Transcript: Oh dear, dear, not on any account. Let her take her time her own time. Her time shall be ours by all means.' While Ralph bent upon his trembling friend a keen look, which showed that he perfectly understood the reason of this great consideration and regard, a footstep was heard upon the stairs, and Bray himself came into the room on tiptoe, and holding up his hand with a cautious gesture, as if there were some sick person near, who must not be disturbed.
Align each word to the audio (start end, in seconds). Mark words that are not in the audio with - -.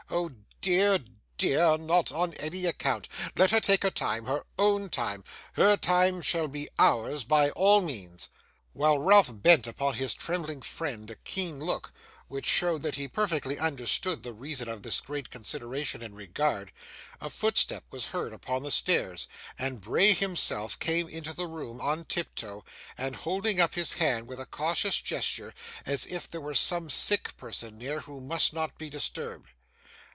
Oh 0.13 0.29
dear, 0.59 0.99
dear, 1.37 1.77
not 1.77 2.11
on 2.11 2.33
any 2.33 2.65
account. 2.65 3.07
Let 3.37 3.51
her 3.51 3.61
take 3.61 3.83
her 3.83 3.89
time 3.89 4.25
her 4.25 4.45
own 4.57 4.89
time. 4.89 5.23
Her 5.53 5.77
time 5.77 6.21
shall 6.21 6.49
be 6.49 6.67
ours 6.77 7.23
by 7.23 7.49
all 7.51 7.79
means.' 7.79 8.27
While 8.73 8.99
Ralph 8.99 9.29
bent 9.31 9.67
upon 9.67 9.93
his 9.93 10.13
trembling 10.13 10.63
friend 10.63 11.09
a 11.09 11.15
keen 11.15 11.59
look, 11.61 11.93
which 12.27 12.45
showed 12.45 12.81
that 12.83 12.95
he 12.95 13.07
perfectly 13.07 13.57
understood 13.57 14.21
the 14.23 14.33
reason 14.33 14.67
of 14.67 14.83
this 14.83 14.99
great 14.99 15.29
consideration 15.29 16.01
and 16.01 16.13
regard, 16.13 16.73
a 17.21 17.29
footstep 17.29 17.85
was 17.89 18.07
heard 18.07 18.33
upon 18.33 18.63
the 18.63 18.69
stairs, 18.71 19.29
and 19.57 19.79
Bray 19.79 20.11
himself 20.11 20.77
came 20.77 21.07
into 21.07 21.31
the 21.33 21.47
room 21.47 21.79
on 21.79 22.03
tiptoe, 22.03 22.65
and 22.97 23.15
holding 23.15 23.61
up 23.61 23.75
his 23.75 23.93
hand 23.93 24.27
with 24.27 24.41
a 24.41 24.45
cautious 24.45 24.99
gesture, 24.99 25.53
as 25.85 26.05
if 26.05 26.29
there 26.29 26.41
were 26.41 26.53
some 26.53 26.89
sick 26.89 27.37
person 27.37 27.77
near, 27.77 28.01
who 28.01 28.19
must 28.19 28.51
not 28.51 28.77
be 28.77 28.89
disturbed. 28.89 29.51